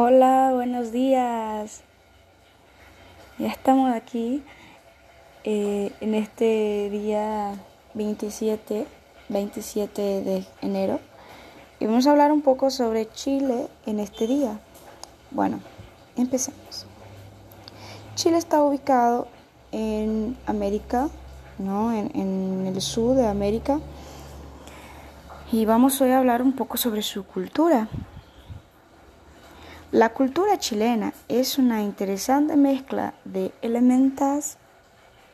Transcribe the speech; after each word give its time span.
Hola, 0.00 0.52
buenos 0.54 0.92
días. 0.92 1.80
Ya 3.36 3.48
estamos 3.48 3.92
aquí 3.92 4.44
eh, 5.42 5.90
en 6.00 6.14
este 6.14 6.88
día 6.88 7.54
27, 7.94 8.86
27 9.28 10.00
de 10.00 10.46
enero 10.62 11.00
y 11.80 11.86
vamos 11.86 12.06
a 12.06 12.12
hablar 12.12 12.30
un 12.30 12.42
poco 12.42 12.70
sobre 12.70 13.10
Chile 13.10 13.66
en 13.86 13.98
este 13.98 14.28
día. 14.28 14.60
Bueno, 15.32 15.58
empecemos. 16.14 16.86
Chile 18.14 18.38
está 18.38 18.62
ubicado 18.62 19.26
en 19.72 20.36
América, 20.46 21.08
¿no? 21.58 21.92
en, 21.92 22.12
en 22.14 22.68
el 22.68 22.80
sur 22.80 23.16
de 23.16 23.26
América 23.26 23.80
y 25.50 25.64
vamos 25.64 26.00
hoy 26.00 26.12
a 26.12 26.18
hablar 26.18 26.40
un 26.40 26.52
poco 26.52 26.76
sobre 26.76 27.02
su 27.02 27.24
cultura. 27.24 27.88
La 29.92 30.10
cultura 30.10 30.58
chilena 30.58 31.14
es 31.28 31.56
una 31.56 31.80
interesante 31.80 32.56
mezcla 32.56 33.14
de 33.24 33.52
elementos, 33.62 34.58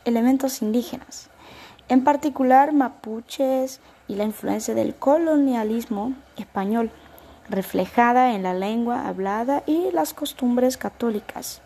elementos 0.05 0.63
indígenas, 0.63 1.29
en 1.89 2.05
particular 2.05 2.73
mapuches 2.73 3.81
y 4.07 4.15
la 4.15 4.23
influencia 4.23 4.73
del 4.73 4.95
colonialismo 4.95 6.15
español, 6.37 6.93
reflejada 7.51 8.37
en 8.37 8.45
la 8.45 8.55
lengua 8.55 9.09
hablada 9.09 9.65
y 9.67 9.91
las 9.91 10.15
costumbres 10.15 10.77
católicas. 10.77 11.61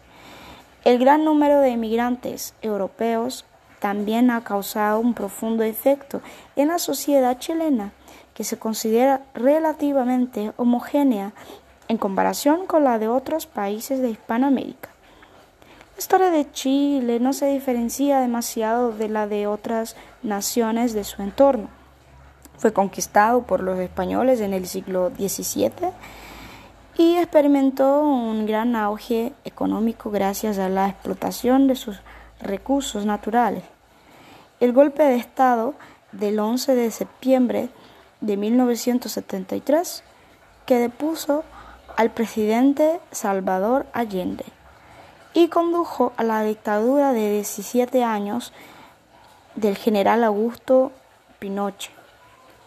El 0.86 0.98
gran 0.98 1.26
número 1.26 1.60
de 1.60 1.68
inmigrantes 1.68 2.54
europeos 2.62 3.44
también 3.80 4.30
ha 4.30 4.44
causado 4.44 4.98
un 4.98 5.12
profundo 5.12 5.62
efecto 5.62 6.22
en 6.56 6.68
la 6.68 6.78
sociedad 6.78 7.38
chilena, 7.38 7.92
que 8.32 8.44
se 8.44 8.58
considera 8.58 9.20
relativamente 9.34 10.52
homogénea 10.56 11.34
en 11.88 11.98
comparación 11.98 12.66
con 12.66 12.84
la 12.84 12.98
de 12.98 13.08
otros 13.08 13.46
países 13.46 14.00
de 14.00 14.10
Hispanoamérica. 14.10 14.90
La 15.96 16.00
historia 16.00 16.30
de 16.30 16.50
Chile 16.52 17.18
no 17.18 17.32
se 17.32 17.46
diferencia 17.46 18.20
demasiado 18.20 18.92
de 18.92 19.08
la 19.08 19.26
de 19.26 19.46
otras 19.46 19.96
naciones 20.22 20.92
de 20.92 21.02
su 21.02 21.22
entorno. 21.22 21.68
Fue 22.58 22.72
conquistado 22.72 23.42
por 23.42 23.62
los 23.62 23.78
españoles 23.78 24.40
en 24.40 24.52
el 24.52 24.66
siglo 24.66 25.10
XVII 25.10 25.90
y 26.96 27.16
experimentó 27.16 28.02
un 28.02 28.46
gran 28.46 28.76
auge 28.76 29.32
económico 29.44 30.10
gracias 30.10 30.58
a 30.58 30.68
la 30.68 30.88
explotación 30.88 31.66
de 31.66 31.76
sus 31.76 32.00
recursos 32.40 33.06
naturales. 33.06 33.64
El 34.60 34.72
golpe 34.72 35.04
de 35.04 35.16
Estado 35.16 35.74
del 36.12 36.38
11 36.38 36.74
de 36.74 36.90
septiembre 36.90 37.70
de 38.20 38.36
1973 38.36 40.02
que 40.66 40.78
depuso 40.78 41.44
al 41.98 42.10
presidente 42.12 43.00
Salvador 43.10 43.86
Allende 43.92 44.44
y 45.34 45.48
condujo 45.48 46.12
a 46.16 46.22
la 46.22 46.44
dictadura 46.44 47.12
de 47.12 47.32
17 47.32 48.04
años 48.04 48.52
del 49.56 49.76
general 49.76 50.22
Augusto 50.22 50.92
Pinochet, 51.40 51.90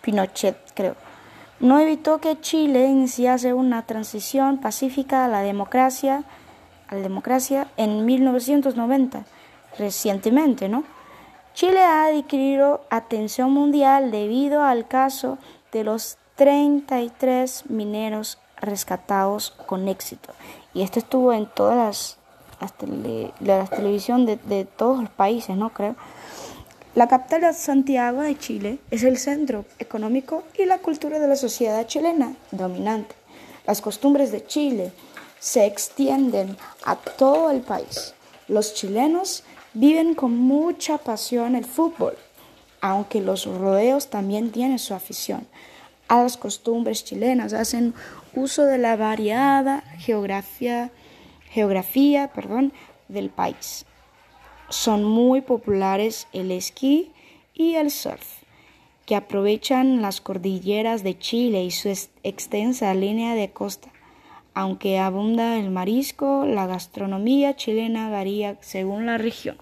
Pinochet 0.02 0.58
creo. 0.74 0.98
No 1.62 1.80
evitó 1.80 2.20
que 2.20 2.42
Chile 2.42 2.88
iniciase 2.88 3.54
una 3.54 3.86
transición 3.86 4.58
pacífica 4.58 5.24
a 5.24 5.30
la 5.30 5.44
democracia, 5.44 6.26
a 6.90 6.96
la 6.96 7.02
democracia 7.02 7.68
en 7.78 8.06
1990, 8.06 9.24
recientemente, 9.80 10.68
¿no? 10.68 10.84
Chile 11.54 11.80
ha 11.80 12.08
adquirido 12.08 12.82
atención 12.90 13.54
mundial 13.54 14.12
debido 14.12 14.62
al 14.64 14.90
caso 14.90 15.38
de 15.72 15.86
los 15.86 16.18
33 16.36 17.70
mineros 17.70 18.41
rescatados 18.62 19.52
con 19.66 19.88
éxito. 19.88 20.34
Y 20.74 20.84
esto 20.84 21.00
estuvo 21.00 21.34
en 21.34 21.48
todas 21.48 21.76
las, 22.60 22.78
las, 23.40 23.70
televisión 23.70 24.26
de, 24.26 24.66
todos 24.66 25.02
los 25.02 25.10
países, 25.10 25.58
¿no? 25.58 25.72
Creo. 25.72 25.96
La 26.96 27.08
capital 27.08 27.42
de 27.42 27.54
Santiago 27.54 28.22
de 28.22 28.38
Chile 28.38 28.80
es 28.92 29.04
el 29.04 29.18
centro 29.18 29.66
económico 29.80 30.44
y 30.58 30.66
la 30.66 30.80
cultura 30.80 31.20
de 31.20 31.28
la 31.28 31.36
sociedad 31.36 31.88
chilena 31.88 32.34
dominante. 32.52 33.16
Las 33.66 33.82
costumbres 33.82 34.32
de 34.32 34.46
Chile 34.46 34.92
se 35.40 35.66
extienden 35.66 36.58
a 36.84 36.96
todo 36.96 37.50
el 37.52 37.62
país. 37.62 38.14
Los 38.48 38.74
chilenos 38.74 39.44
viven 39.74 40.16
con 40.16 40.38
mucha 40.38 40.98
pasión 40.98 41.56
el 41.56 41.66
fútbol, 41.66 42.18
aunque 42.82 43.22
los 43.22 43.46
rodeos 43.46 44.10
también 44.10 44.52
tienen 44.52 44.80
su 44.80 44.94
afición 44.94 45.48
a 46.12 46.24
las 46.24 46.36
costumbres 46.36 47.06
chilenas, 47.06 47.54
hacen 47.54 47.94
uso 48.36 48.66
de 48.66 48.78
la 48.78 48.96
variada 48.96 49.84
geografía, 49.98 50.92
geografía 51.50 52.32
perdón, 52.34 52.74
del 53.08 53.30
país. 53.30 53.86
Son 54.70 55.04
muy 55.04 55.42
populares 55.42 56.28
el 56.34 56.52
esquí 56.52 57.12
y 57.54 57.76
el 57.76 57.92
surf, 57.92 58.42
que 59.06 59.16
aprovechan 59.16 60.02
las 60.02 60.22
cordilleras 60.22 61.04
de 61.04 61.18
Chile 61.18 61.64
y 61.64 61.72
su 61.72 61.90
extensa 62.24 62.94
línea 62.94 63.36
de 63.36 63.52
costa. 63.52 63.92
Aunque 64.54 65.00
abunda 65.00 65.58
el 65.58 65.70
marisco, 65.70 66.46
la 66.46 66.68
gastronomía 66.68 67.56
chilena 67.56 68.10
varía 68.10 68.58
según 68.62 69.06
la 69.06 69.18
región. 69.18 69.58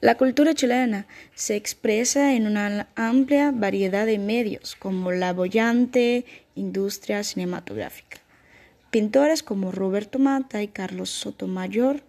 La 0.00 0.16
cultura 0.16 0.54
chilena 0.54 1.06
se 1.34 1.56
expresa 1.56 2.34
en 2.34 2.46
una 2.46 2.88
amplia 2.94 3.52
variedad 3.54 4.04
de 4.04 4.18
medios, 4.18 4.76
como 4.76 5.12
la 5.12 5.32
bollante 5.32 6.26
industria 6.54 7.22
cinematográfica. 7.24 8.18
Pintores 8.90 9.42
como 9.42 9.72
Roberto 9.72 10.18
Mata 10.18 10.62
y 10.62 10.68
Carlos 10.68 11.10
Sotomayor 11.10 12.02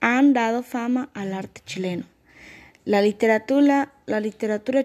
han 0.00 0.32
dado 0.32 0.62
fama 0.62 1.10
al 1.14 1.32
arte 1.32 1.60
chileno. 1.64 2.04
La 2.84 3.02
literatura, 3.02 3.92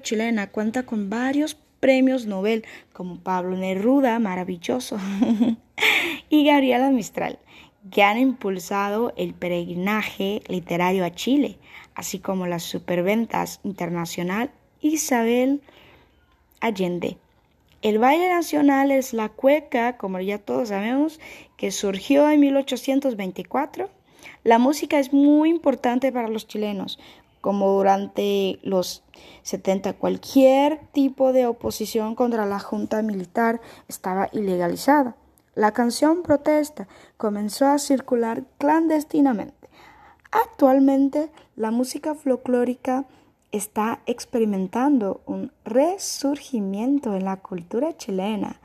chilena 0.01 0.51
cuenta 0.51 0.83
con 0.83 1.09
varios 1.09 1.55
premios 1.79 2.25
Nobel, 2.25 2.65
como 2.91 3.19
Pablo 3.19 3.57
Neruda, 3.57 4.19
maravilloso, 4.19 4.97
y 6.29 6.45
Gabriela 6.45 6.89
Mistral, 6.91 7.39
que 7.91 8.03
han 8.03 8.17
impulsado 8.17 9.13
el 9.17 9.33
peregrinaje 9.33 10.41
literario 10.47 11.05
a 11.05 11.11
Chile, 11.11 11.57
así 11.95 12.19
como 12.19 12.47
las 12.47 12.63
superventas 12.63 13.59
internacional 13.63 14.51
Isabel 14.81 15.61
Allende. 16.59 17.17
El 17.83 17.99
baile 17.99 18.29
nacional 18.29 18.91
es 18.91 19.11
la 19.11 19.27
cueca, 19.27 19.97
como 19.97 20.17
ya 20.21 20.37
todos 20.37 20.69
sabemos, 20.69 21.19
que 21.57 21.69
surgió 21.69 22.29
en 22.29 22.39
1824. 22.39 23.89
La 24.45 24.57
música 24.57 24.99
es 24.99 25.11
muy 25.11 25.49
importante 25.49 26.09
para 26.13 26.29
los 26.29 26.47
chilenos, 26.47 26.97
como 27.41 27.69
durante 27.73 28.57
los 28.63 29.03
70 29.41 29.91
cualquier 29.97 30.79
tipo 30.93 31.33
de 31.33 31.45
oposición 31.45 32.15
contra 32.15 32.45
la 32.45 32.59
junta 32.59 33.01
militar 33.01 33.59
estaba 33.89 34.29
ilegalizada. 34.31 35.17
La 35.53 35.73
canción 35.73 36.23
protesta 36.23 36.87
comenzó 37.17 37.65
a 37.67 37.79
circular 37.79 38.45
clandestinamente. 38.59 39.67
Actualmente 40.31 41.31
la 41.57 41.71
música 41.71 42.15
folclórica 42.15 43.03
está 43.53 44.01
experimentando 44.07 45.21
un 45.25 45.51
resurgimiento 45.63 47.15
en 47.15 47.23
la 47.23 47.37
cultura 47.37 47.95
chilena. 47.95 48.59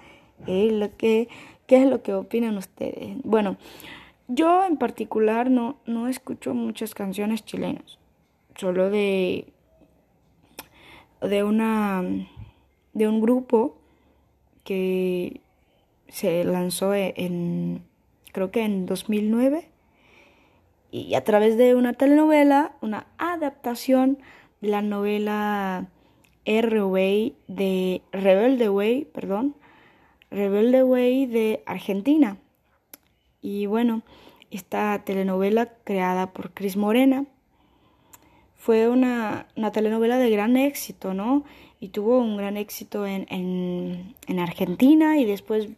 ¿Qué 0.46 1.28
es 1.68 1.86
lo 1.86 2.02
que 2.02 2.14
opinan 2.14 2.56
ustedes? 2.56 3.18
Bueno, 3.22 3.58
yo 4.28 4.64
en 4.64 4.78
particular 4.78 5.50
no, 5.50 5.76
no 5.86 6.08
escucho 6.08 6.54
muchas 6.54 6.94
canciones 6.94 7.44
chilenas, 7.44 7.98
solo 8.56 8.88
de, 8.88 9.52
de, 11.20 11.44
una, 11.44 12.02
de 12.94 13.08
un 13.08 13.20
grupo 13.20 13.76
que 14.64 15.42
se 16.08 16.44
lanzó 16.44 16.94
en, 16.94 17.82
creo 18.32 18.50
que 18.50 18.64
en 18.64 18.86
2009, 18.86 19.68
y 20.90 21.14
a 21.14 21.24
través 21.24 21.58
de 21.58 21.74
una 21.74 21.92
telenovela, 21.92 22.72
una 22.80 23.06
adaptación 23.18 24.18
la 24.60 24.82
novela 24.82 25.88
R-Way 26.44 27.36
de 27.46 28.02
Rebelde 28.12 28.68
Way, 28.68 29.06
de 31.26 31.62
Argentina. 31.66 32.38
Y 33.40 33.66
bueno, 33.66 34.02
esta 34.50 35.02
telenovela 35.04 35.72
creada 35.84 36.32
por 36.32 36.52
Cris 36.52 36.76
Morena 36.76 37.26
fue 38.56 38.88
una, 38.88 39.46
una, 39.56 39.72
telenovela 39.72 40.18
de 40.18 40.30
gran 40.30 40.56
éxito, 40.56 41.14
¿no? 41.14 41.44
Y 41.80 41.88
tuvo 41.88 42.18
un 42.18 42.36
gran 42.36 42.56
éxito 42.56 43.06
en, 43.06 43.26
en, 43.30 44.16
en 44.26 44.38
Argentina 44.40 45.18
y 45.18 45.24
después 45.24 45.68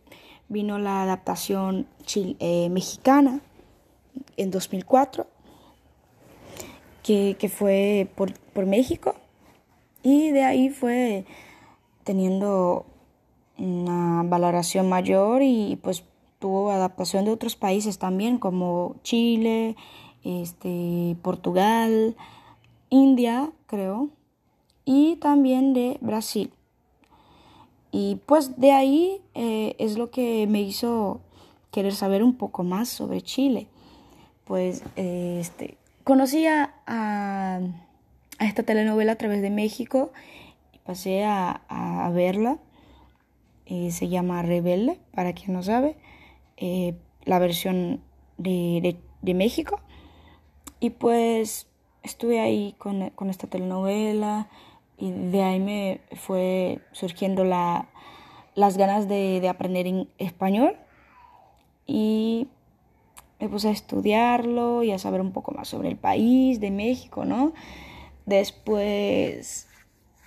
vino 0.50 0.78
la 0.78 1.02
adaptación 1.02 1.86
eh, 2.14 2.68
mexicana 2.70 3.40
en 4.36 4.50
2004, 4.50 5.26
que, 7.02 7.36
fue 7.52 8.08
por, 8.14 8.32
por, 8.52 8.66
México, 8.66 9.14
y 10.02 10.30
de 10.30 10.44
ahí 10.44 10.70
fue 10.70 11.24
teniendo 12.04 12.86
una 13.58 14.22
valoración 14.24 14.88
mayor 14.88 15.42
y 15.42 15.78
pues 15.82 16.04
tuvo 16.38 16.70
adaptación 16.70 17.24
de 17.24 17.30
otros 17.30 17.56
países 17.56 17.98
también, 17.98 18.38
como 18.38 18.96
Chile, 19.02 19.76
este, 20.24 21.16
Portugal, 21.22 22.16
India, 22.88 23.50
creo, 23.66 24.08
y 24.84 25.16
también 25.16 25.74
de 25.74 25.98
Brasil. 26.00 26.50
Y 27.92 28.16
pues 28.26 28.58
de 28.58 28.72
ahí 28.72 29.20
eh, 29.34 29.74
es 29.78 29.98
lo 29.98 30.10
que 30.10 30.46
me 30.46 30.62
hizo 30.62 31.20
querer 31.70 31.94
saber 31.94 32.22
un 32.22 32.34
poco 32.34 32.62
más 32.62 32.88
sobre 32.88 33.20
Chile. 33.22 33.66
Pues 34.44 34.82
este, 34.96 35.76
conocí 36.04 36.46
a, 36.46 37.60
esta 38.38 38.62
telenovela 38.62 39.12
a 39.12 39.16
través 39.16 39.42
de 39.42 39.50
México 39.50 40.12
y 40.72 40.78
pasé 40.78 41.24
a, 41.24 42.10
verla. 42.14 42.58
Eh, 43.66 43.92
se 43.92 44.08
llama 44.08 44.42
Rebelde, 44.42 44.98
para 45.14 45.32
quien 45.32 45.52
no 45.52 45.62
sabe, 45.62 45.96
eh, 46.56 46.94
la 47.24 47.38
versión 47.38 48.00
de, 48.36 48.96
de, 49.22 49.34
México. 49.34 49.80
Y 50.80 50.90
pues 50.90 51.68
estuve 52.02 52.40
ahí 52.40 52.74
con, 52.78 53.10
con 53.10 53.30
esta 53.30 53.46
telenovela 53.46 54.48
y 54.98 55.12
de 55.12 55.42
ahí 55.42 55.60
me 55.60 56.00
fue 56.16 56.80
surgiendo 56.92 57.44
la, 57.44 57.88
las 58.54 58.76
ganas 58.76 59.08
de, 59.08 59.40
de 59.40 59.48
aprender 59.48 59.86
en 59.86 60.08
español 60.18 60.76
y 61.86 62.48
me 63.40 63.48
puse 63.48 63.68
a 63.68 63.72
estudiarlo 63.72 64.82
y 64.82 64.92
a 64.92 64.98
saber 64.98 65.20
un 65.20 65.32
poco 65.32 65.52
más 65.52 65.68
sobre 65.68 65.88
el 65.88 65.96
país 65.96 66.60
de 66.60 66.70
México, 66.70 67.24
¿no? 67.24 67.52
Después 68.26 69.66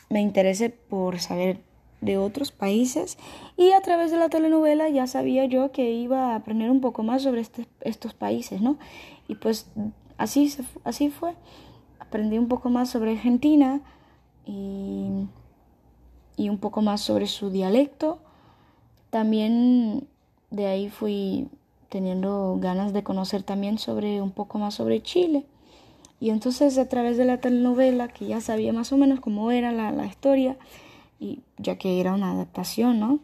me 0.10 0.22
interesé 0.22 0.70
por 0.70 1.20
saber 1.20 1.62
de 2.02 2.18
otros 2.18 2.52
países 2.52 3.18
y 3.56 3.72
a 3.72 3.82
través 3.82 4.12
de 4.12 4.18
la 4.18 4.30
telenovela 4.30 4.90
ya 4.90 5.08
sabía 5.08 5.46
yo 5.46 5.72
que 5.72 5.92
iba 5.92 6.32
a 6.32 6.36
aprender 6.36 6.70
un 6.70 6.82
poco 6.82 7.04
más 7.04 7.22
sobre 7.22 7.42
este, 7.42 7.68
estos 7.82 8.14
países, 8.14 8.62
¿no? 8.62 8.78
Y 9.28 9.36
pues 9.36 9.68
así, 10.18 10.54
así 10.84 11.10
fue. 11.10 11.36
Aprendí 12.00 12.38
un 12.38 12.48
poco 12.48 12.70
más 12.70 12.90
sobre 12.90 13.12
Argentina 13.12 13.82
y, 14.46 15.28
y 16.36 16.50
un 16.50 16.58
poco 16.58 16.82
más 16.82 17.02
sobre 17.02 17.28
su 17.28 17.50
dialecto. 17.52 18.20
También 19.10 20.08
de 20.50 20.68
ahí 20.68 20.90
fui 20.90 21.48
teniendo 21.94 22.58
ganas 22.60 22.92
de 22.92 23.04
conocer 23.04 23.44
también 23.44 23.78
sobre 23.78 24.20
un 24.20 24.32
poco 24.32 24.58
más 24.58 24.74
sobre 24.74 25.04
Chile. 25.04 25.46
Y 26.20 26.32
entonces 26.32 26.80
a 26.80 26.90
través 26.90 27.18
de 27.18 27.26
la 27.26 27.40
telenovela, 27.40 28.08
que 28.08 28.26
ya 28.26 28.42
sabía 28.42 28.74
más 28.74 28.92
o 28.92 28.98
menos 28.98 29.20
cómo 29.20 29.52
era 29.52 29.72
la, 29.72 29.92
la 29.92 30.08
historia, 30.08 30.58
y 31.20 31.42
ya 31.60 31.78
que 31.78 32.00
era 32.00 32.16
una 32.16 32.32
adaptación, 32.32 33.00
¿no? 33.00 33.20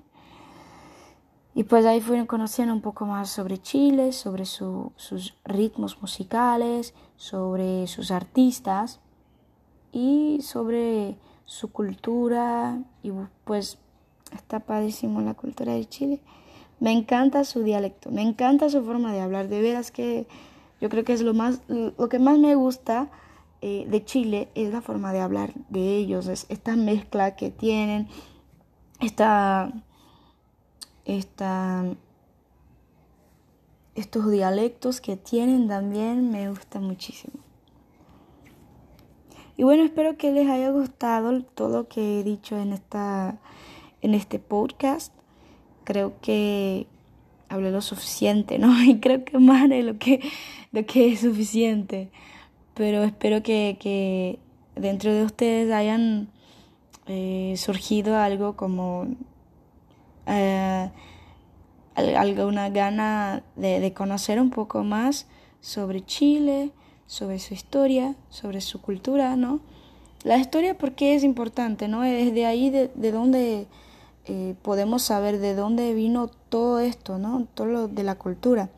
Y 1.56 1.64
pues 1.64 1.88
ahí 1.88 2.00
fui 2.00 2.24
conociendo 2.28 2.72
un 2.72 2.82
poco 2.82 3.08
más 3.08 3.32
sobre 3.32 3.58
Chile, 3.58 4.12
sobre 4.12 4.46
su, 4.46 4.92
sus 4.98 5.34
ritmos 5.46 6.00
musicales, 6.00 6.94
sobre 7.18 7.88
sus 7.88 8.12
artistas 8.12 9.00
y 9.92 10.42
sobre 10.44 11.18
su 11.46 11.72
cultura. 11.72 12.84
Y 13.02 13.12
pues 13.46 13.80
está 14.32 14.60
padrísimo 14.60 15.22
la 15.22 15.34
cultura 15.34 15.74
de 15.74 15.86
Chile. 15.86 16.22
Me 16.80 16.92
encanta 16.92 17.44
su 17.44 17.64
dialecto, 17.64 18.10
me 18.12 18.22
encanta 18.22 18.70
su 18.70 18.84
forma 18.84 19.14
de 19.14 19.22
hablar. 19.22 19.50
De 19.50 19.62
veras 19.62 19.92
que 19.92 20.28
yo 20.80 20.90
creo 20.90 21.04
que 21.04 21.14
es 21.14 21.22
lo, 21.22 21.34
más, 21.34 21.62
lo 21.68 22.10
que 22.10 22.20
más 22.20 22.38
me 22.40 22.56
gusta 22.56 23.10
eh, 23.62 23.86
de 23.90 24.06
Chile 24.06 24.48
es 24.56 24.72
la 24.72 24.82
forma 24.82 25.12
de 25.12 25.20
hablar 25.20 25.54
de 25.68 25.98
ellos, 25.98 26.28
es 26.28 26.46
esta 26.48 26.78
mezcla 26.78 27.36
que 27.36 27.52
tienen, 27.52 28.08
esta, 29.02 29.74
esta, 31.04 31.84
estos 33.96 34.32
dialectos 34.32 35.02
que 35.02 35.18
tienen 35.18 35.68
también 35.68 36.32
me 36.32 36.50
gusta 36.50 36.80
muchísimo. 36.80 37.34
Y 39.58 39.64
bueno, 39.64 39.84
espero 39.84 40.16
que 40.16 40.32
les 40.32 40.50
haya 40.50 40.72
gustado 40.72 41.44
todo 41.44 41.80
lo 41.80 41.88
que 41.90 42.22
he 42.22 42.24
dicho 42.24 42.58
en, 42.58 42.72
esta, 42.72 43.40
en 44.02 44.14
este 44.14 44.40
podcast. 44.40 45.14
Creo 45.84 46.14
que 46.22 46.88
hablé 47.50 47.72
lo 47.72 47.82
suficiente, 47.82 48.60
¿no? 48.60 48.82
Y 48.84 49.00
creo 49.00 49.24
que 49.24 49.38
más 49.40 49.70
de 49.70 49.84
lo 49.84 49.98
que, 49.98 50.22
de 50.72 50.86
que 50.86 51.14
es 51.14 51.22
suficiente 51.22 52.10
pero 52.80 53.04
espero 53.04 53.44
que, 53.44 54.40
dentro 54.78 55.14
de 55.14 55.26
ustedes 55.26 55.70
hayan 55.74 56.30
eh, 57.08 57.56
surgido 57.58 58.16
algo 58.18 58.56
como 58.56 59.06
eh, 60.26 60.90
alguna 61.96 62.70
gana 62.70 63.44
de, 63.58 63.92
conocer 63.94 64.40
un 64.40 64.50
poco 64.50 64.86
más 64.86 65.28
sobre 65.60 66.06
Chile, 66.06 66.72
sobre 67.06 67.40
su 67.40 67.54
historia, 67.54 68.16
sobre 68.30 68.62
su 68.62 68.82
cultura, 68.82 69.36
¿no? 69.36 69.60
La 70.24 70.38
historia 70.38 70.78
porque 70.78 71.16
es 71.16 71.26
importante, 71.26 71.90
¿no? 71.90 72.06
Es 72.06 72.34
de 72.34 72.46
ahí 72.46 72.70
de, 72.70 72.90
de 72.96 73.12
donde 73.12 73.68
podemos 74.62 75.04
saber 75.04 75.40
de 75.40 75.56
dónde 75.56 75.94
vino 75.94 76.28
todo 76.28 76.80
esto, 76.80 77.18
¿no? 77.18 77.48
Todo 77.54 77.68
lo 77.68 77.88
de 77.88 78.04
la 78.04 78.16
cultura 78.16 78.70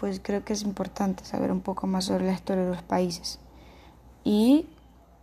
pues 0.00 0.18
creo 0.18 0.42
que 0.46 0.54
es 0.54 0.62
importante 0.62 1.26
saber 1.26 1.52
un 1.52 1.60
poco 1.60 1.86
más 1.86 2.06
sobre 2.06 2.24
la 2.24 2.32
historia 2.32 2.64
de 2.64 2.70
los 2.70 2.82
países. 2.82 3.38
Y, 4.24 4.66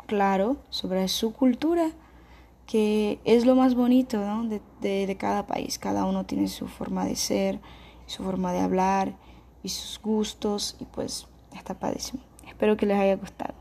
claro, 0.06 0.58
sobre 0.70 1.08
su 1.08 1.34
cultura, 1.34 1.90
que 2.68 3.20
es 3.26 3.48
lo 3.48 3.56
más 3.56 3.74
bonito 3.74 4.20
de, 4.80 5.18
cada 5.20 5.48
país. 5.48 5.80
Cada 5.80 6.06
uno 6.06 6.28
tiene 6.28 6.48
su 6.48 6.68
forma 6.68 7.06
de 7.06 7.16
ser, 7.16 7.60
su 8.06 8.24
forma 8.24 8.54
de 8.54 8.60
hablar 8.60 9.16
y 9.64 9.70
sus 9.70 10.00
gustos 10.00 10.76
y 10.80 10.86
pues 10.86 11.26
está 11.56 11.74
padrísimo. 11.74 12.22
Espero 12.48 12.78
que 12.78 12.86
les 12.86 13.00
haya 13.00 13.16
gustado. 13.16 13.56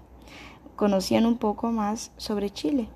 Conocían 0.76 1.25
un 1.25 1.38
poco 1.38 1.73
más 1.73 2.12
sobre 2.19 2.50
Chile. 2.50 2.90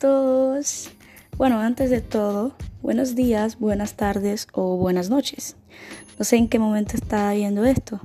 Todos. 0.00 0.90
Bueno, 1.36 1.60
antes 1.60 1.90
de 1.90 2.00
todo, 2.00 2.54
buenos 2.80 3.14
días, 3.14 3.58
buenas 3.58 3.94
tardes 3.94 4.48
o 4.52 4.78
buenas 4.78 5.10
noches. 5.10 5.56
No 6.18 6.24
sé 6.24 6.36
en 6.36 6.48
qué 6.48 6.58
momento 6.58 6.96
está 6.96 7.30
viendo 7.34 7.66
esto. 7.66 8.00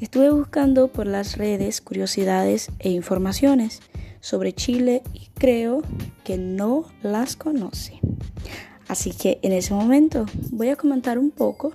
Estuve 0.00 0.30
buscando 0.30 0.88
por 0.88 1.06
las 1.06 1.38
redes 1.38 1.80
curiosidades 1.80 2.68
e 2.78 2.90
informaciones 2.90 3.80
sobre 4.20 4.52
Chile 4.52 5.02
y 5.14 5.28
creo 5.34 5.82
que 6.24 6.36
no 6.36 6.84
las 7.02 7.36
conoce. 7.36 8.00
Así 8.86 9.12
que 9.12 9.38
en 9.40 9.52
ese 9.52 9.72
momento 9.72 10.26
voy 10.50 10.68
a 10.68 10.76
comentar 10.76 11.18
un 11.18 11.30
poco 11.30 11.72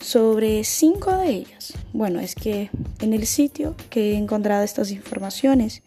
sobre 0.00 0.64
cinco 0.64 1.16
de 1.16 1.30
ellas. 1.30 1.72
Bueno, 1.94 2.20
es 2.20 2.34
que 2.34 2.68
en 3.00 3.14
el 3.14 3.26
sitio 3.26 3.74
que 3.88 4.12
he 4.12 4.16
encontrado 4.16 4.62
estas 4.62 4.90
informaciones 4.90 5.82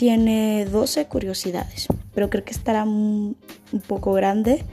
tiene 0.00 0.64
12 0.64 1.08
curiosidades, 1.08 1.88
pero 2.14 2.30
creo 2.30 2.42
que 2.42 2.52
estará 2.52 2.84
un, 2.84 3.36
poco 3.86 4.14
grande 4.14 4.64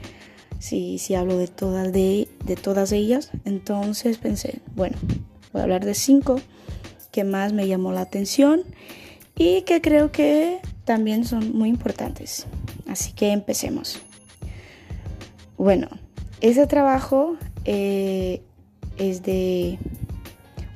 si, 0.58 0.96
si 0.96 1.16
hablo 1.16 1.36
de 1.36 1.48
todas, 1.48 1.92
de, 1.92 2.28
de 2.46 2.56
todas 2.56 2.92
ellas. 2.92 3.30
Entonces 3.44 4.16
pensé, 4.16 4.62
bueno, 4.74 4.96
voy 5.52 5.60
a 5.60 5.64
hablar 5.64 5.84
de 5.84 5.92
5 5.92 6.40
que 7.12 7.24
más 7.24 7.52
me 7.52 7.68
llamó 7.68 7.92
la 7.92 8.00
atención 8.00 8.62
y 9.36 9.64
que 9.66 9.82
creo 9.82 10.12
que 10.12 10.60
también 10.86 11.26
son 11.26 11.52
muy 11.52 11.68
importantes. 11.68 12.46
Así 12.86 13.12
que 13.12 13.30
empecemos. 13.30 14.00
Bueno, 15.58 15.88
ese 16.40 16.66
trabajo 16.66 17.36
eh, 17.66 18.40
es 18.96 19.22
de 19.24 19.78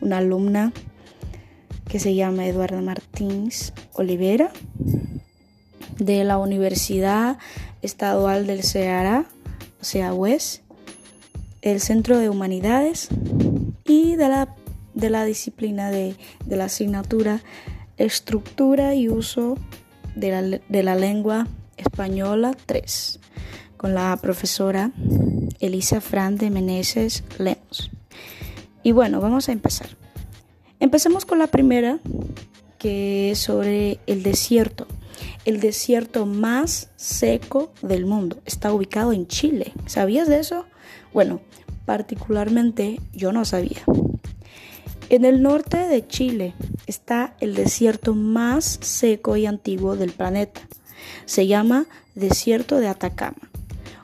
una 0.02 0.18
alumna 0.18 0.75
que 1.93 1.99
se 1.99 2.15
llama 2.15 2.47
Eduardo 2.47 2.81
Martins 2.81 3.75
Olivera, 3.93 4.51
de 5.99 6.25
la 6.25 6.39
Universidad 6.39 7.37
Estadual 7.83 8.47
del 8.47 8.63
Ceará, 8.63 9.27
o 9.79 9.85
sea, 9.85 10.15
UES, 10.15 10.63
el 11.61 11.83
Centro 11.83 12.17
de 12.17 12.31
Humanidades 12.31 13.09
y 13.85 14.17
de 14.17 14.27
la, 14.31 14.57
de 14.95 15.11
la 15.11 15.27
disciplina 15.27 15.91
de, 15.91 16.17
de 16.47 16.57
la 16.57 16.65
asignatura 16.65 17.43
Estructura 17.99 18.95
y 18.95 19.11
Uso 19.11 19.59
de 20.17 20.31
la, 20.31 20.61
de 20.67 20.83
la 20.83 20.95
Lengua 20.95 21.47
Española 21.77 22.57
3, 22.65 23.21
con 23.77 23.93
la 23.93 24.17
profesora 24.17 24.93
Elisa 25.61 26.01
Fran 26.01 26.39
de 26.39 26.49
Meneses 26.49 27.23
Lemos. 27.37 27.91
Y 28.83 28.93
bueno, 28.93 29.21
vamos 29.21 29.51
a 29.51 29.53
empezar. 29.53 30.01
Empecemos 30.83 31.25
con 31.25 31.39
la 31.39 31.47
primera, 31.47 32.01
que 32.77 33.31
es 33.31 33.39
sobre 33.39 34.01
el 34.09 34.25
desierto. 34.25 34.89
El 35.45 35.61
desierto 35.61 36.27
más 36.27 36.91
seco 36.97 37.73
del 37.83 38.05
mundo 38.05 38.39
está 38.47 38.73
ubicado 38.73 39.12
en 39.12 39.29
Chile. 39.29 39.75
¿Sabías 39.87 40.27
de 40.27 40.41
eso? 40.41 40.67
Bueno, 41.12 41.41
particularmente 41.85 42.99
yo 43.12 43.31
no 43.31 43.45
sabía. 43.45 43.85
En 45.09 45.25
el 45.25 45.41
norte 45.41 45.77
de 45.77 46.05
Chile 46.05 46.53
está 46.89 47.37
el 47.39 47.55
desierto 47.55 48.17
más 48.17 48.81
seco 48.83 49.37
y 49.37 49.47
antiguo 49.47 49.95
del 49.95 50.11
planeta. 50.11 50.62
Se 51.27 51.47
llama 51.47 51.87
Desierto 52.17 52.81
de 52.81 52.89
Atacama, 52.89 53.51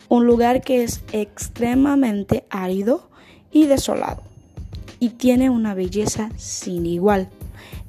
un 0.08 0.26
lugar 0.26 0.60
que 0.60 0.84
es 0.84 1.00
extremadamente 1.10 2.44
árido 2.50 3.10
y 3.50 3.66
desolado 3.66 4.27
y 5.00 5.10
tiene 5.10 5.50
una 5.50 5.74
belleza 5.74 6.30
sin 6.36 6.86
igual. 6.86 7.28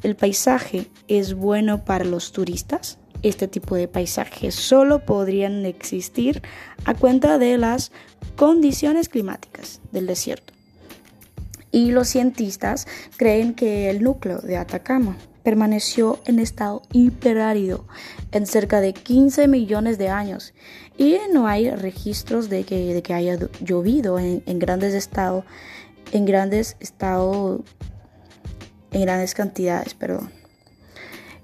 El 0.04 0.16
paisaje 0.16 0.88
es 1.08 1.34
bueno 1.34 1.84
para 1.84 2.06
los 2.06 2.32
turistas. 2.32 2.98
Este 3.22 3.48
tipo 3.48 3.76
de 3.76 3.88
paisajes 3.88 4.56
solo 4.56 5.06
podrían 5.06 5.66
existir 5.66 6.42
a 6.86 6.94
cuenta 6.94 7.38
de 7.38 7.58
las 7.58 7.92
condiciones 8.36 9.10
climáticas 9.10 9.82
del 9.92 10.08
desierto. 10.08 10.54
Y 11.72 11.92
los 11.92 12.08
cientistas 12.08 12.88
creen 13.18 13.54
que 13.54 13.90
el 13.90 14.02
núcleo 14.02 14.40
de 14.40 14.58
Atacama 14.58 15.18
permaneció 15.44 16.20
en 16.26 16.40
estado 16.40 16.82
hiperárido 16.94 17.86
en 18.32 18.46
cerca 18.46 18.82
de 18.82 18.94
15 18.94 19.48
millones 19.48 19.98
de 19.98 20.10
años 20.10 20.54
y 20.98 21.18
no 21.34 21.48
hay 21.48 21.70
registros 21.72 22.50
de 22.50 22.64
que, 22.64 23.14
haya 23.14 23.38
llovido 23.62 24.20
en, 24.20 24.44
en 24.46 24.60
grandes 24.60 24.94
estados 24.94 25.46
en 26.12 26.26
grandes 26.26 26.76
estados, 26.80 27.62
en 28.92 29.02
grandes 29.02 29.34
cantidades, 29.34 29.94
perdón, 29.94 30.32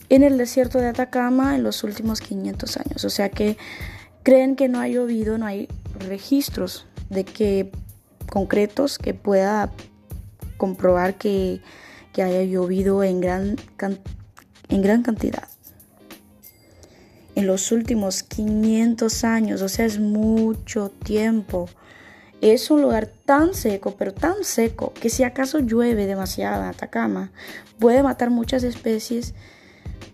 en 0.10 0.24
el 0.24 0.38
desierto 0.38 0.80
de 0.80 0.88
Atacama 0.88 1.56
en 1.56 1.64
los 1.64 1.84
últimos 1.84 2.22
500 2.22 2.78
años. 2.78 3.06
O 3.06 3.10
sea 3.10 3.30
que 3.30 3.58
creen 4.24 4.56
que 4.56 4.68
no 4.68 4.80
ha 4.80 4.88
llovido, 4.88 5.38
no 5.38 5.46
hay 5.46 5.68
registros 6.00 6.88
de 7.10 7.26
que 7.26 7.72
concretos 8.30 8.98
que 8.98 9.14
pueda 9.14 9.72
comprobar 10.58 11.16
que, 11.16 11.62
que 12.14 12.24
haya 12.24 12.44
llovido 12.44 13.04
en 13.04 13.22
gran, 13.22 13.56
en 14.70 14.82
gran 14.82 15.04
cantidad. 15.04 15.48
En 17.36 17.48
los 17.48 17.72
últimos 17.72 18.24
500 18.24 19.24
años, 19.26 19.62
o 19.62 19.70
sea, 19.70 19.86
es 19.86 20.00
mucho 20.00 20.90
tiempo. 20.90 21.68
Es 22.46 22.70
un 22.70 22.84
lugar 22.84 23.08
tan 23.08 23.56
seco, 23.56 23.96
pero 23.98 24.14
tan 24.14 24.44
seco, 24.44 24.94
que 24.94 25.10
si 25.10 25.24
acaso 25.24 25.58
llueve 25.58 26.06
demasiado 26.06 26.62
en 26.62 26.70
Atacama, 26.70 27.32
puede 27.80 28.04
matar 28.04 28.30
muchas 28.30 28.62
especies 28.62 29.34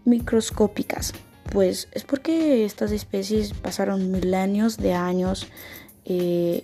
microscópicas. 0.06 1.12
Pues 1.52 1.90
es 1.92 2.06
porque 2.06 2.64
estas 2.64 2.94
especies 2.94 3.54
pasaron 3.54 4.12
milenios 4.12 4.78
de 4.78 4.94
años 4.94 5.50
eh, 6.06 6.64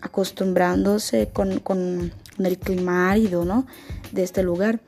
acostumbrándose 0.00 1.30
con, 1.32 1.50
el 2.38 2.58
clima 2.60 3.10
árido 3.10 3.44
¿no? 3.44 3.66
de 4.12 4.22
este 4.22 4.44
lugar. 4.44 4.78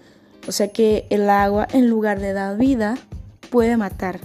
O 0.46 0.52
sea 0.52 0.68
que 0.68 1.04
el 1.10 1.28
agua, 1.28 1.66
en 1.72 1.90
lugar 1.90 2.20
de 2.20 2.32
dar 2.32 2.56
vida, 2.58 2.96
puede 3.50 3.76
matar. 3.76 4.20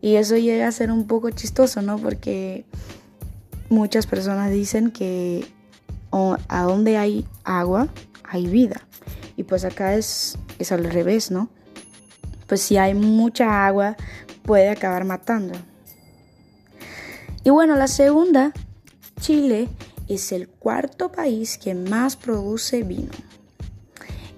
Y 0.00 0.14
eso 0.14 0.36
llega 0.36 0.68
a 0.68 0.72
ser 0.72 0.92
un 0.92 1.08
poco 1.08 1.30
chistoso, 1.30 1.82
¿no? 1.82 1.98
Porque 1.98 2.64
muchas 3.70 4.06
personas 4.06 4.50
dicen 4.50 4.90
que 4.90 5.46
a 6.48 6.62
donde 6.64 6.98
hay 6.98 7.26
agua 7.44 7.88
hay 8.24 8.46
vida. 8.46 8.82
Y 9.36 9.44
pues 9.44 9.64
acá 9.64 9.94
es, 9.94 10.38
es 10.58 10.72
al 10.72 10.84
revés, 10.84 11.30
¿no? 11.30 11.48
Pues 12.46 12.60
si 12.60 12.76
hay 12.76 12.94
mucha 12.94 13.66
agua 13.66 13.96
puede 14.42 14.68
acabar 14.68 15.04
matando. 15.04 15.58
Y 17.42 17.50
bueno, 17.50 17.76
la 17.76 17.88
segunda, 17.88 18.52
Chile 19.20 19.68
es 20.08 20.32
el 20.32 20.48
cuarto 20.48 21.10
país 21.10 21.56
que 21.56 21.74
más 21.74 22.16
produce 22.16 22.82
vino. 22.82 23.12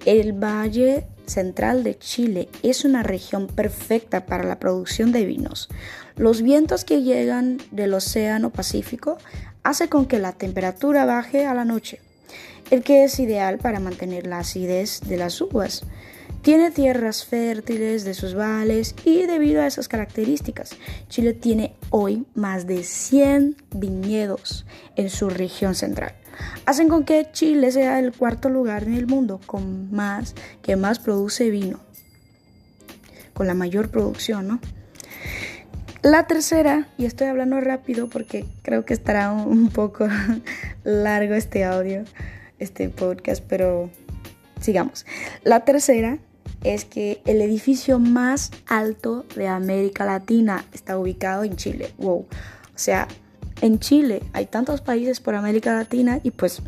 El 0.05 0.33
Valle 0.33 1.07
Central 1.33 1.83
de 1.83 1.99
Chile 1.99 2.49
es 2.63 2.85
una 2.85 3.03
región 3.03 3.47
perfecta 3.47 4.27
para 4.27 4.45
la 4.45 4.59
producción 4.59 5.13
de 5.13 5.25
vinos. 5.25 5.69
Los 6.17 6.43
vientos 6.43 6.85
que 6.85 7.03
llegan 7.03 7.59
del 7.71 7.95
Océano 7.95 8.51
Pacífico 8.51 9.17
hacen 9.63 9.89
con 9.89 10.07
que 10.07 10.19
la 10.19 10.33
temperatura 10.33 11.07
baje 11.07 11.47
a 11.47 11.55
la 11.55 11.65
noche, 11.65 12.01
el 12.71 12.83
que 12.83 13.05
es 13.05 13.19
ideal 13.19 13.59
para 13.59 13.81
mantener 13.81 14.27
la 14.27 14.41
acidez 14.41 15.01
de 15.01 15.17
las 15.17 15.41
uvas. 15.41 15.85
Tiene 16.43 16.71
tierras 16.71 17.25
fértiles 17.25 18.05
de 18.05 18.15
sus 18.15 18.35
vales 18.35 18.95
y 19.05 19.27
debido 19.27 19.63
a 19.63 19.67
esas 19.67 19.89
características, 19.89 20.77
Chile 21.09 21.33
tiene 21.33 21.75
hoy 21.91 22.27
más 22.35 22.67
de 22.67 22.83
100 22.83 23.57
viñedos 23.75 24.67
en 24.97 25.09
su 25.09 25.31
región 25.31 25.75
central. 25.75 26.15
Hacen 26.67 26.89
con 26.89 27.05
que 27.05 27.29
Chile 27.33 27.71
sea 27.73 27.99
el 27.99 28.13
cuarto 28.13 28.49
lugar 28.49 28.85
en 28.85 28.95
el 28.95 29.07
mundo 29.07 29.41
con 29.47 29.93
más 29.93 30.35
que 30.63 30.77
más 30.77 30.99
produce 30.99 31.51
vino, 31.51 31.81
con 33.33 33.47
la 33.47 33.55
mayor 33.55 33.91
producción, 33.91 34.49
¿no? 34.49 34.61
La 36.03 36.27
tercera, 36.27 36.89
y 36.99 37.05
estoy 37.05 37.29
hablando 37.29 37.61
rápido 37.61 38.09
porque 38.09 38.45
creo 38.63 38.85
que 38.85 38.93
estará 38.93 39.31
un 39.31 39.69
poco 39.69 40.09
largo 40.85 41.35
este 41.35 41.65
audio, 41.65 42.05
este 42.59 42.89
podcast, 42.89 43.43
pero 43.49 43.89
sigamos. 44.61 45.07
La 45.45 45.65
tercera 45.65 46.19
es 46.65 46.85
que 46.85 47.23
el 47.25 47.41
edificio 47.41 47.99
más 47.99 48.51
alto 48.67 49.25
de 49.37 49.49
América 49.49 50.05
Latina 50.05 50.65
está 50.73 50.99
ubicado 50.99 51.45
en 51.45 51.57
Chile. 51.57 51.93
Wow. 51.99 52.27
O 52.75 52.79
sea, 52.79 53.07
en 53.63 53.79
Chile 53.79 54.23
hay 54.33 54.47
tantos 54.47 54.83
países 54.83 55.21
por 55.21 55.35
América 55.37 55.73
Latina 55.73 56.21
y 56.23 56.33
pues 56.33 56.61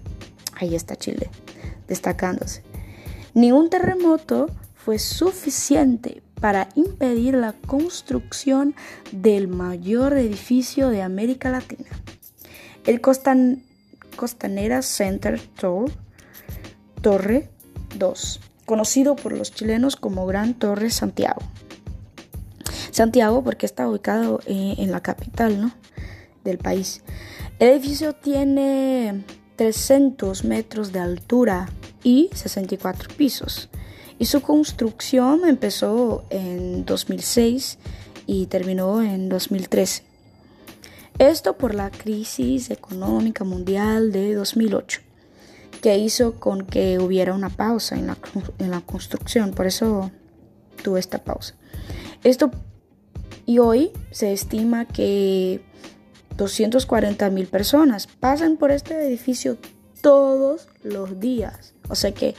ahí 0.54 0.74
está 0.74 0.96
Chile, 0.96 1.28
destacándose. 1.88 2.62
Ni 3.34 3.52
un 3.52 3.68
terremoto 3.68 4.46
fue 4.76 4.98
suficiente 5.00 6.22
para 6.40 6.68
impedir 6.76 7.34
la 7.34 7.52
construcción 7.52 8.74
del 9.10 9.48
mayor 9.48 10.16
edificio 10.16 10.88
de 10.88 11.02
América 11.02 11.50
Latina, 11.50 11.90
el 12.86 13.00
Costanera 13.00 14.82
Center 14.82 15.40
Tour, 15.58 15.90
Torre 17.00 17.50
2, 17.98 18.40
conocido 18.66 19.16
por 19.16 19.32
los 19.32 19.52
chilenos 19.52 19.96
como 19.96 20.26
Gran 20.26 20.54
Torre 20.54 20.90
Santiago. 20.90 21.42
Santiago 22.92 23.42
porque 23.42 23.66
está 23.66 23.88
ubicado 23.88 24.38
eh, 24.46 24.76
en 24.78 24.92
la 24.92 25.00
capital 25.00 25.72
del 26.44 26.58
país. 26.58 27.02
El 27.58 27.70
edificio 27.70 28.12
tiene 28.12 29.24
300 29.56 30.44
metros 30.44 30.92
de 30.92 31.00
altura 31.00 31.68
y 32.02 32.30
64 32.32 33.08
pisos 33.16 33.68
y 34.18 34.26
su 34.26 34.42
construcción 34.42 35.46
empezó 35.46 36.24
en 36.30 36.84
2006 36.84 37.78
y 38.26 38.46
terminó 38.46 39.02
en 39.02 39.28
2013. 39.28 40.02
Esto 41.18 41.56
por 41.56 41.74
la 41.74 41.90
crisis 41.90 42.70
económica 42.70 43.44
mundial 43.44 44.10
de 44.12 44.34
2008, 44.34 45.00
que 45.80 45.98
hizo 45.98 46.40
con 46.40 46.66
que 46.66 46.98
hubiera 46.98 47.34
una 47.34 47.50
pausa 47.50 47.96
en 47.96 48.06
la, 48.70 48.80
construcción, 48.80 49.52
por 49.52 49.66
eso 49.66 50.10
tuvo 50.82 50.98
esta 50.98 51.22
pausa. 51.22 51.54
Esto 52.24 52.50
y 53.46 53.58
hoy 53.58 53.92
se 54.10 54.32
estima 54.32 54.86
que 54.86 55.62
240 56.36 57.30
mil 57.30 57.46
personas 57.46 58.06
pasan 58.06 58.56
por 58.56 58.70
este 58.70 59.06
edificio 59.06 59.56
todos 60.00 60.68
los 60.82 61.20
días. 61.20 61.74
O 61.88 61.94
sea 61.94 62.12
que 62.12 62.34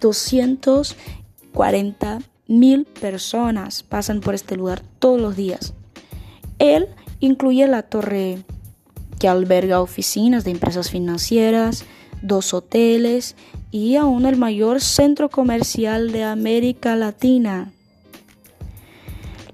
240 0.00 2.18
mil 2.46 2.84
personas 2.84 3.82
pasan 3.82 4.20
por 4.20 4.34
este 4.34 4.56
lugar 4.56 4.82
todos 4.98 5.20
los 5.20 5.36
días. 5.36 5.74
Él 6.58 6.88
incluye 7.20 7.66
la 7.66 7.82
torre 7.82 8.44
que 9.18 9.28
alberga 9.28 9.80
oficinas 9.80 10.44
de 10.44 10.52
empresas 10.52 10.90
financieras, 10.90 11.84
dos 12.22 12.54
hoteles 12.54 13.36
y 13.70 13.96
aún 13.96 14.24
el 14.24 14.36
mayor 14.36 14.80
centro 14.80 15.28
comercial 15.28 16.12
de 16.12 16.24
América 16.24 16.96
Latina. 16.96 17.73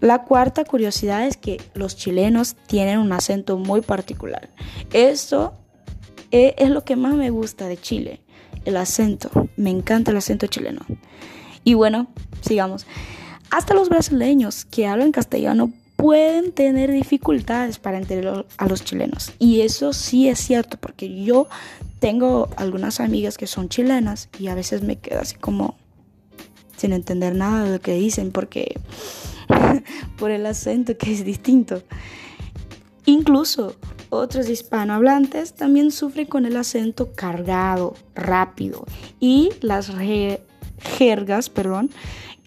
La 0.01 0.25
cuarta 0.25 0.65
curiosidad 0.65 1.27
es 1.27 1.37
que 1.37 1.61
los 1.75 1.97
chilenos 1.97 2.57
tienen 2.67 2.99
un 2.99 3.13
acento 3.13 3.59
muy 3.59 3.83
particular. 3.83 4.51
Esto 4.93 5.55
eh, 6.31 6.55
es 6.59 6.71
lo 6.71 6.85
que 6.85 6.97
más 6.97 7.15
me 7.15 7.31
gusta 7.31 7.67
de 7.67 7.77
Chile 7.77 8.21
el 8.65 8.77
acento. 8.77 9.31
Me 9.57 9.71
encanta 9.71 10.11
el 10.11 10.17
acento 10.17 10.47
chileno. 10.47 10.81
Y 11.65 11.75
bueno, 11.75 12.09
sigamos. 12.41 12.87
Hasta 13.51 13.75
los 13.75 13.89
brasileños 13.89 14.65
que 14.65 14.87
hablan 14.87 15.13
castellano 15.13 15.73
pueden 15.97 16.53
tener 16.53 16.91
dificultades 16.91 17.79
para 17.79 17.99
entender 17.99 18.47
a 18.57 18.67
los 18.67 18.85
chilenos. 18.85 19.33
Y 19.39 19.61
eso 19.61 19.93
sí 19.93 20.29
es 20.29 20.39
cierto, 20.39 20.79
porque 20.79 21.23
yo 21.25 21.49
tengo 21.99 22.49
algunas 22.57 23.01
amigas 23.01 23.37
que 23.37 23.47
son 23.47 23.69
chilenas 23.69 24.31
y 24.39 24.49
a 24.49 24.55
veces 24.55 24.83
me 24.83 24.97
quedo 24.97 25.21
así 25.21 25.37
como 25.37 25.77
sin 26.77 26.95
entender 26.95 27.35
nada 27.35 27.65
de 27.65 27.73
lo 27.73 27.81
que 27.81 27.93
dicen 27.93 28.31
porque 28.31 28.81
por 30.19 30.31
el 30.31 30.47
acento 30.47 30.97
que 30.97 31.13
es 31.13 31.25
distinto. 31.25 31.83
Incluso 33.07 33.77
otros 34.11 34.49
hispanohablantes 34.49 35.55
también 35.55 35.91
sufren 35.91 36.27
con 36.27 36.45
el 36.47 36.57
acento 36.57 37.13
cargado, 37.15 37.95
rápido 38.15 38.85
y 39.21 39.51
las 39.61 39.93
jergas, 40.99 41.49
perdón, 41.49 41.91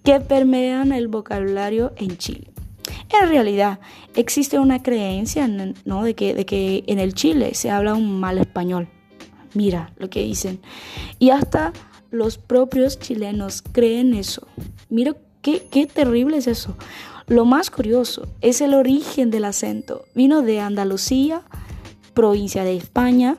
que 0.03 0.19
permean 0.19 0.91
el 0.91 1.07
vocabulario 1.07 1.93
en 1.95 2.17
Chile. 2.17 2.51
En 3.21 3.29
realidad, 3.29 3.79
existe 4.15 4.59
una 4.59 4.81
creencia 4.81 5.47
¿no? 5.85 6.03
de, 6.03 6.15
que, 6.15 6.33
de 6.33 6.45
que 6.45 6.83
en 6.87 6.99
el 6.99 7.13
Chile 7.13 7.53
se 7.53 7.69
habla 7.69 7.93
un 7.93 8.19
mal 8.19 8.37
español. 8.37 8.89
Mira 9.53 9.93
lo 9.97 10.09
que 10.09 10.23
dicen. 10.23 10.59
Y 11.19 11.29
hasta 11.29 11.73
los 12.11 12.37
propios 12.37 12.99
chilenos 12.99 13.61
creen 13.61 14.13
eso. 14.13 14.47
Mira 14.89 15.15
qué, 15.43 15.67
qué 15.69 15.85
terrible 15.85 16.37
es 16.37 16.47
eso. 16.47 16.75
Lo 17.27 17.45
más 17.45 17.69
curioso 17.69 18.27
es 18.41 18.61
el 18.61 18.73
origen 18.73 19.29
del 19.29 19.45
acento. 19.45 20.05
Vino 20.15 20.41
de 20.41 20.59
Andalucía, 20.59 21.43
provincia 22.15 22.63
de 22.63 22.75
España, 22.75 23.37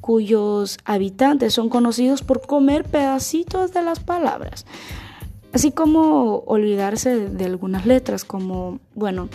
cuyos 0.00 0.78
habitantes 0.84 1.54
son 1.54 1.68
conocidos 1.68 2.22
por 2.22 2.44
comer 2.44 2.84
pedacitos 2.84 3.72
de 3.72 3.82
las 3.82 4.00
palabras. 4.00 4.66
Así 5.52 5.70
como 5.70 6.38
olvidarse 6.46 7.28
de 7.28 7.44
algunas 7.44 7.86
letras, 7.86 8.24
como, 8.24 8.80
bueno, 8.94 9.28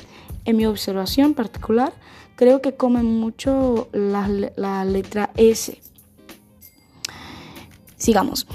en 0.46 0.58
mi 0.58 0.66
observación 0.66 1.34
particular, 1.34 1.94
creo 2.36 2.62
que 2.62 2.74
comen 2.76 3.06
mucho 3.06 3.88
la, 3.94 4.30
la 4.56 4.84
letra 4.84 5.30
S. 5.38 5.80
Sigamos. 7.98 8.48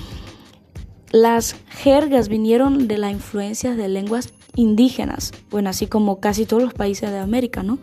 Las 1.12 1.56
jergas 1.68 2.28
vinieron 2.28 2.88
de 2.88 2.96
la 2.96 3.10
influencia 3.10 3.74
de 3.74 3.86
lenguas 3.86 4.32
indígenas, 4.54 5.32
bueno, 5.50 5.68
así 5.68 5.86
como 5.86 6.20
casi 6.20 6.46
todos 6.46 6.62
los 6.62 6.72
países 6.72 7.10
de 7.10 7.18
América, 7.18 7.62
¿no? 7.62 7.78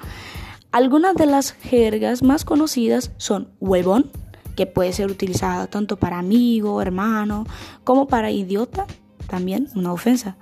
Algunas 0.71 1.13
de 1.13 1.27
las 1.27 1.51
jergas 1.51 2.24
más 2.24 2.43
conocidas 2.43 3.12
son 3.17 3.50
huevón, 3.59 4.09
que 4.55 4.65
puede 4.65 4.93
ser 4.93 5.12
utilizada 5.12 5.67
tanto 5.67 5.98
para 5.98 6.17
amigo, 6.17 6.81
hermano, 6.81 7.45
como 7.83 8.07
para 8.07 8.31
idiota, 8.31 8.88
también 9.27 9.69
una 9.75 9.93
ofensa. 9.93 10.36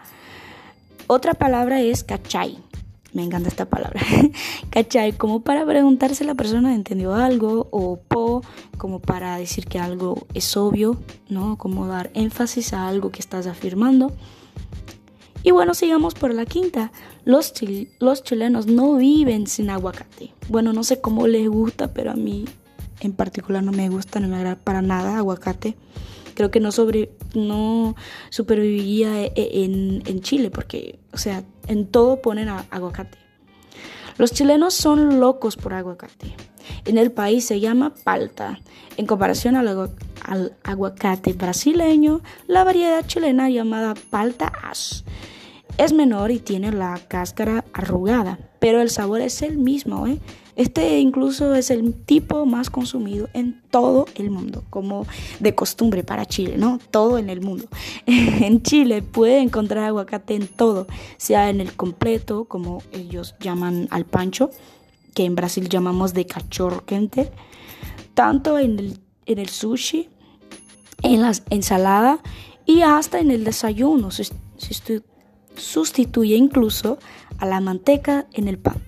Otra 1.07 1.33
palabra 1.33 1.81
es 1.81 2.05
cachay. 2.05 2.57
Me 3.13 3.23
encanta 3.23 3.49
esta 3.49 3.65
palabra. 3.65 4.01
cachay, 4.69 5.13
como 5.13 5.41
para 5.41 5.65
preguntar 5.65 6.13
si 6.13 6.23
la 6.23 6.35
persona 6.35 6.75
entendió 6.75 7.15
algo, 7.15 7.67
o 7.71 7.99
po, 8.07 8.43
como 8.77 8.99
para 8.99 9.37
decir 9.37 9.65
que 9.65 9.79
algo 9.79 10.27
es 10.33 10.57
obvio, 10.57 10.97
¿no? 11.29 11.57
Como 11.57 11.87
dar 11.87 12.11
énfasis 12.13 12.73
a 12.73 12.87
algo 12.87 13.11
que 13.11 13.19
estás 13.19 13.47
afirmando. 13.47 14.11
Y 15.43 15.51
bueno, 15.51 15.73
sigamos 15.73 16.13
por 16.13 16.33
la 16.33 16.45
quinta. 16.45 16.91
Los, 17.23 17.53
chilenos 17.53 18.67
no 18.67 18.95
viven 18.95 19.47
sin 19.47 19.69
aguacate. 19.69 20.33
Bueno, 20.49 20.73
no 20.73 20.83
sé 20.83 20.99
cómo 20.99 21.27
les 21.27 21.47
gusta, 21.47 21.93
pero 21.93 22.11
a 22.11 22.15
mí 22.15 22.45
en 22.99 23.13
particular 23.13 23.63
no 23.63 23.71
me 23.71 23.87
gusta, 23.89 24.19
no 24.19 24.27
me 24.27 24.35
agrada 24.35 24.57
para 24.57 24.81
nada 24.81 25.17
aguacate. 25.17 25.75
Creo 26.33 26.51
que 26.51 26.59
no, 26.59 26.71
sobre, 26.71 27.11
e, 27.33 29.31
e, 29.35 29.63
en, 29.63 30.03
en 30.05 30.21
Chile 30.21 30.51
porque, 30.51 30.99
o 31.13 31.17
sea, 31.17 31.43
en 31.67 31.87
todo 31.87 32.21
ponen 32.21 32.49
aguacate. 32.49 33.17
Los 34.17 34.31
chilenos 34.31 34.73
son 34.73 35.19
locos 35.19 35.55
por 35.55 35.73
aguacate. 35.73 36.35
En 36.85 36.97
el 36.97 37.11
país 37.11 37.45
se 37.45 37.59
llama 37.59 37.93
palta. 38.03 38.59
En 38.97 39.05
comparación 39.05 39.55
al, 39.55 39.91
al 40.23 40.57
aguacate 40.63 41.33
brasileño, 41.33 42.21
la 42.47 42.63
variedad 42.63 43.05
chilena 43.05 43.49
llamada 43.49 43.93
palta 44.09 44.51
ash 44.63 45.03
es 45.77 45.93
menor 45.93 46.31
y 46.31 46.39
tiene 46.39 46.71
la 46.71 46.99
cáscara 47.07 47.63
arrugada, 47.73 48.39
pero 48.59 48.81
el 48.81 48.89
sabor 48.89 49.21
es 49.21 49.41
el 49.41 49.57
mismo. 49.57 50.07
¿eh? 50.07 50.19
Este 50.57 50.99
incluso 50.99 51.53
es 51.53 51.69
el 51.69 51.93
tipo 51.93 52.47
más 52.47 52.71
consumido 52.71 53.29
en 53.33 53.61
todo 53.69 54.07
el 54.15 54.31
mundo, 54.31 54.63
como 54.71 55.05
de 55.39 55.53
costumbre 55.53 56.03
para 56.03 56.25
Chile, 56.25 56.57
¿no? 56.57 56.79
Todo 56.89 57.19
en 57.19 57.29
el 57.29 57.41
mundo. 57.41 57.67
en 58.07 58.63
Chile 58.63 59.03
puede 59.03 59.39
encontrar 59.39 59.83
aguacate 59.83 60.33
en 60.33 60.47
todo, 60.47 60.87
sea 61.17 61.51
en 61.51 61.61
el 61.61 61.73
completo, 61.73 62.45
como 62.45 62.81
ellos 62.91 63.35
llaman 63.39 63.87
al 63.91 64.05
pancho, 64.05 64.49
que 65.13 65.25
en 65.25 65.35
Brasil 65.35 65.69
llamamos 65.69 66.15
de 66.15 66.25
cachorro 66.25 66.83
quente, 66.85 67.31
tanto 68.15 68.57
en 68.57 68.79
el, 68.79 68.99
en 69.27 69.37
el 69.37 69.49
sushi, 69.49 70.09
en 71.03 71.21
la 71.21 71.33
ensalada 71.51 72.19
y 72.65 72.81
hasta 72.81 73.19
en 73.19 73.29
el 73.29 73.43
desayuno. 73.43 74.09
Sustituye 75.55 76.35
incluso 76.35 76.97
a 77.37 77.45
la 77.45 77.61
manteca 77.61 78.25
en 78.33 78.47
el 78.47 78.57
pan. 78.57 78.81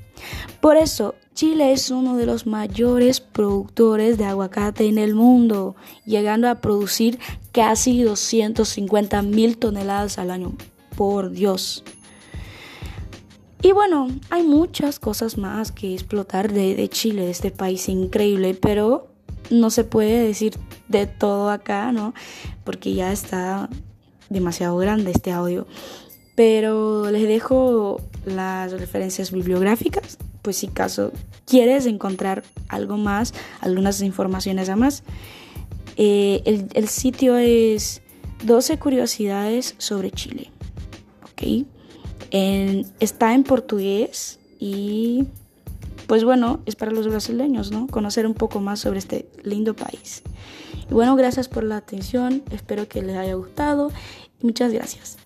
Por 0.62 0.78
eso, 0.78 1.14
Chile 1.40 1.72
es 1.72 1.90
uno 1.90 2.18
de 2.18 2.26
los 2.26 2.46
mayores 2.46 3.22
productores 3.22 4.18
de 4.18 4.26
aguacate 4.26 4.88
en 4.88 4.98
el 4.98 5.16
mundo, 5.16 5.78
llegando 6.06 6.50
a 6.50 6.56
producir 6.56 7.18
casi 7.54 8.02
250 8.02 9.22
mil 9.22 9.58
toneladas 9.58 10.18
al 10.18 10.32
año. 10.32 10.52
Por 10.98 11.32
Dios. 11.32 11.86
Y 13.62 13.72
bueno, 13.72 14.10
hay 14.30 14.44
muchas 14.44 15.00
cosas 15.00 15.38
más 15.38 15.72
que 15.72 15.94
explotar 15.94 16.52
de, 16.52 16.90
Chile, 16.90 17.24
de 17.24 17.32
este 17.32 17.52
país 17.52 17.88
increíble, 17.88 18.54
pero 18.54 19.08
no 19.50 19.70
se 19.70 19.86
puede 19.86 20.22
decir 20.22 20.58
de 20.90 21.08
todo 21.08 21.52
acá, 21.52 21.94
¿no? 21.94 22.14
Porque 22.66 22.96
ya 22.96 23.14
está 23.14 23.70
demasiado 24.30 24.76
grande 24.76 25.12
este 25.12 25.32
audio 25.32 25.68
pero 26.36 27.12
les 27.12 27.28
dejo 27.28 28.00
las 28.26 28.72
referencias 28.72 29.34
bibliográficas, 29.34 30.18
pues 30.42 30.58
si 30.58 30.68
caso 30.68 31.12
quieres 31.46 31.86
encontrar 31.86 32.44
algo 32.68 32.98
más, 32.98 33.34
algunas 33.62 34.02
informaciones 34.02 34.70
a 34.70 34.76
más. 34.76 35.04
Eh, 35.98 36.68
el, 36.74 36.88
sitio 36.88 37.38
es 37.38 38.02
12 38.46 38.80
curiosidades 38.80 39.76
sobre 39.78 40.12
Chile. 40.12 40.52
¿ok? 41.24 41.66
está 43.00 43.34
en 43.34 43.44
portugués 43.44 44.40
y 44.60 45.26
pues 46.06 46.24
bueno, 46.24 46.62
es 46.68 46.76
para 46.76 46.92
los 46.92 47.08
brasileños, 47.08 47.72
¿no? 47.72 47.88
Conocer 47.88 48.28
un 48.28 48.36
poco 48.36 48.60
más 48.60 48.80
sobre 48.80 49.00
este 49.00 49.28
lindo 49.44 49.76
país. 49.76 50.22
Y 50.90 50.94
bueno, 50.94 51.16
gracias 51.16 51.48
por 51.48 51.64
la 51.64 51.78
atención, 51.78 52.44
espero 52.52 52.88
que 52.88 53.02
les 53.02 53.16
haya 53.16 53.34
gustado 53.34 53.92
muchas 54.42 54.72
gracias. 54.72 55.18